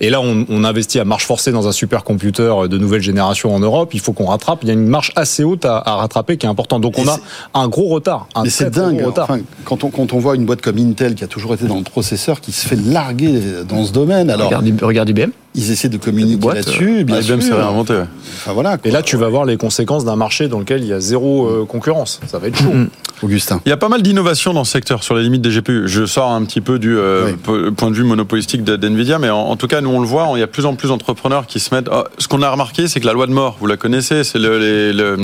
[0.00, 3.60] Et là, on, on investit à marche forcée dans un supercomputer de nouvelle génération en
[3.60, 3.94] Europe.
[3.94, 4.60] Il faut qu'on rattrape.
[4.62, 6.82] Il y a une marche assez haute à, à rattraper qui est importante.
[6.82, 7.18] Donc Et on a
[7.54, 8.26] un gros retard.
[8.34, 9.04] Un Mais c'est gros dingue.
[9.04, 9.30] retard.
[9.30, 11.76] Enfin, quand, on, quand on voit une boîte comme Intel qui a toujours été dans
[11.76, 15.30] le processeur, qui se fait larguer dans ce domaine, alors Regarde, regarde IBM.
[15.54, 17.04] Ils essaient de communiquer là-dessus.
[17.04, 17.94] Bien IBM s'est réinventé.
[17.94, 18.04] ouais.
[18.36, 18.76] Enfin voilà.
[18.84, 21.46] Et là, tu vas voir les conséquences d'un marché dans lequel il y a zéro
[21.48, 22.20] euh, concurrence.
[22.26, 22.72] Ça va être chaud.
[22.72, 22.88] Mm.
[23.22, 23.60] Augustin.
[23.66, 25.88] Il y a pas mal d'innovations dans ce secteur sur les limites des GPU.
[25.88, 27.72] Je sors un petit peu du euh, Oui.
[27.76, 30.38] point de vue monopolistique d'NVIDIA, mais en, en tout cas, nous on le voit, il
[30.38, 31.88] y a de plus en plus d'entrepreneurs qui se mettent.
[31.92, 34.38] Oh, ce qu'on a remarqué, c'est que la loi de mort, vous la connaissez, c'est
[34.38, 35.16] le, les- le,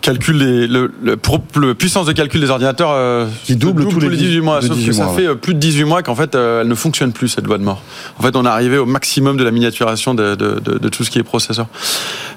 [0.00, 4.40] calcul des, le, le, puissance de calcul des ordinateurs euh, Qui double tous les 18
[4.40, 4.62] mois.
[4.62, 6.68] Sauf 18 que ça mois, fait euh, plus de 18 mois qu'en fait, euh, elle
[6.68, 7.82] ne fonctionne plus cette loi de mort.
[8.18, 11.04] En fait, on est arrivé au maximum de la miniaturation de, de, de, de tout
[11.04, 11.66] ce qui est processeur.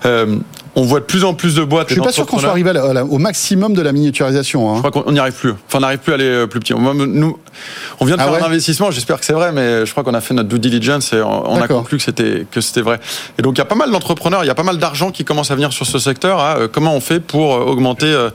[0.06, 0.38] Euh,
[0.76, 1.90] on voit de plus en plus de boîtes.
[1.90, 4.74] Je suis pas sûr qu'on soit arrivé à la- au maximum de la miniaturisation.
[4.76, 4.90] Je Hein.
[4.90, 5.52] crois qu'on n'y arrive plus.
[5.52, 6.74] Enfin, on n'arrive plus à aller euh, plus petit.
[6.74, 7.38] Moi, Nous,
[8.00, 8.90] on vient de Ah faire ouais un investissement.
[8.92, 11.52] J'espère que c'est vrai, mais je crois qu'on a fait notre due diligence et on,
[11.52, 13.00] on a conclu que c'était que c'était vrai.
[13.38, 15.26] Et donc, il y a pas mal d'entrepreneurs, il y a pas mal d'argent qui
[15.26, 16.40] commence à venir sur ce secteur.
[16.40, 16.56] hein.
[16.58, 18.30] Euh, comment on fait pour euh, augmenter euh,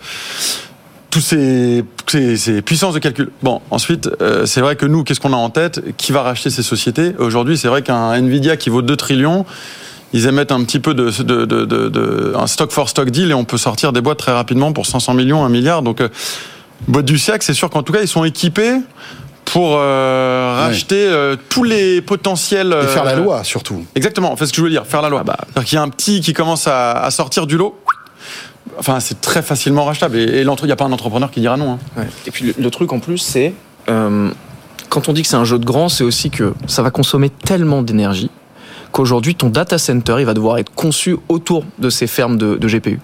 [1.11, 3.31] tous ces, ces, ces puissances de calcul?
[3.43, 5.81] Bon, ensuite, euh, c'est vrai que nous, qu'est-ce qu'on a en tête?
[5.97, 7.15] Qui va racheter ces sociétés?
[7.19, 9.47] Aujourd'hui, c'est vrai qu'un Nvidia qui vaut 2 trillions,
[10.17, 13.31] ils émettent un petit peu de, de, de, de- de- un stock for stock deal
[13.31, 15.83] et on peut sortir des boîtes très rapidement pour 500 millions, 1 milliard.
[15.83, 16.09] Donc, euh,
[16.89, 18.77] boîte du siècle, c'est sûr qu'en tout cas, ils sont équipés
[19.45, 22.75] pour euh, racheter euh, tous les potentiels.
[22.83, 23.85] Et faire la loi surtout.
[23.95, 25.23] Exactement, en fait, ce que je veux dire, faire la loi.
[25.27, 27.79] C'est-à-dire qu'il y a un petit qui commence à, à sortir du lot.
[28.79, 30.17] Enfin, c'est très facilement rachetable.
[30.19, 31.73] Et, il n'y a pas un entrepreneur qui dira non.
[31.75, 31.79] hein.
[31.97, 32.07] Ouais.
[32.27, 33.55] Et puis le, le truc en plus, c'est
[33.89, 34.31] euh,
[34.89, 37.31] quand on dit que c'est un jeu de grand, c'est aussi que ça va consommer
[37.31, 38.31] tellement d'énergie
[38.97, 42.67] qu'aujourd'hui ton data center il va devoir être conçu autour de ces fermes de, de
[42.69, 42.99] GPU.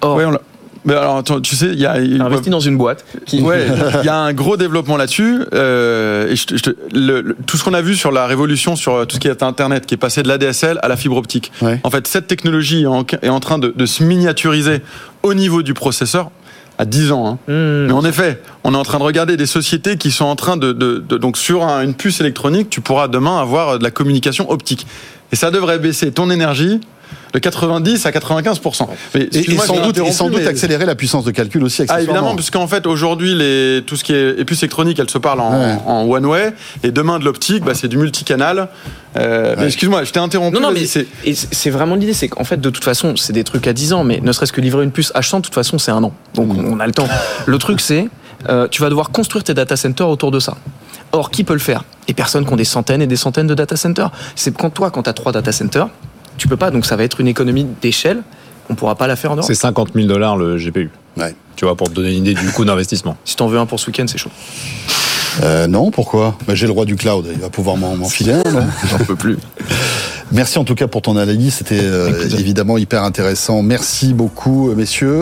[0.00, 0.40] Or, Ouais, on l'a-
[0.86, 1.92] mais alors, attends, tu sais, il y a.
[2.24, 3.66] investi dans une boîte qui Ouais,
[4.00, 5.40] il y a un gros développement là-dessus.
[5.52, 8.26] euh, et je te- je te- le- le- tout ce qu'on a vu sur la
[8.26, 10.96] révolution, sur euh, tout ce qui est Internet, qui est passé de l'ADSL à la
[10.96, 11.52] fibre optique.
[11.60, 11.78] Ouais.
[11.84, 14.80] En fait, cette technologie est en, est en train de, de se miniaturiser
[15.22, 16.30] au niveau du processeur
[16.80, 17.26] à 10 ans.
[17.26, 17.38] hein.
[17.52, 17.86] Hmm.
[17.88, 20.56] Mais en effet, on est en train de regarder des sociétés qui sont en train
[20.56, 23.90] de, de- de- donc sur un- une puce électronique, tu pourras demain avoir de la
[23.90, 24.86] communication optique.
[25.30, 26.80] Et ça devrait baisser ton énergie
[27.32, 28.60] de 90 à 95
[29.14, 31.84] Mais Et, et sans doute, et sans doute mais- accélérer la puissance de calcul aussi.
[31.88, 35.40] ah évidemment, puisqu'en fait aujourd'hui les tout ce qui est puces électroniques, elles se parlent
[35.40, 35.76] en, Ouais.
[35.86, 38.68] en one way, et demain de l'optique, bah, c'est du multicanal.
[39.16, 39.66] Euh, Ouais.
[39.66, 40.54] excuse-moi, je t'ai interrompu.
[40.56, 43.44] Non, non, mais c'est et vraiment l'idée, c'est qu'en fait, de toute façon, c'est des
[43.44, 45.78] trucs à 10 ans, mais ne serait-ce que livrer une puce H100, de toute façon,
[45.78, 46.12] c'est un an.
[46.34, 47.08] Donc, on a le temps.
[47.46, 48.08] Le truc, c'est,
[48.48, 50.56] euh, tu vas devoir construire tes data centers autour de ça.
[51.12, 51.82] Or, qui peut le faire?
[52.06, 54.10] Les personnes qui ont des centaines et des centaines de data centers.
[54.36, 55.88] C'est quand toi, quand tu as trois data centers,
[56.40, 58.22] tu peux pas, donc ça va être une économie d'échelle,
[58.70, 59.46] on pourra pas la faire en Europe.
[59.46, 60.90] C'est 50 000 dollars le GPU.
[61.18, 61.34] Ouais.
[61.54, 63.16] Tu vois, pour te donner une idée du coût d'investissement.
[63.26, 64.30] Si t'en veux un pour ce week-end, c'est chaud.
[65.42, 66.36] Euh, non, pourquoi?
[66.46, 68.50] Bah, J'ai le roi du cloud, il va pouvoir m'en m'en filer un.
[68.50, 69.36] non J'en peux plus.
[70.32, 73.62] Merci en tout cas pour ton analyse, c'était euh, évidemment hyper intéressant.
[73.62, 75.18] Merci beaucoup, messieurs.